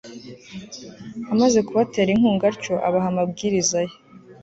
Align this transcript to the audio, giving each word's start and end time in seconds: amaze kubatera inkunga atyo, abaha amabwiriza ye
amaze 1.33 1.59
kubatera 1.67 2.09
inkunga 2.15 2.45
atyo, 2.51 2.73
abaha 2.87 3.07
amabwiriza 3.11 3.79
ye 3.87 3.93